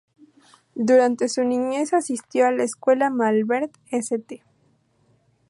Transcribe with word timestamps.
Durante 0.73 1.29
su 1.29 1.43
niñez, 1.43 1.93
asistió 1.93 2.47
a 2.47 2.51
la 2.51 2.63
escuela 2.63 3.11
Malvern 3.11 3.69
St. 3.91 4.41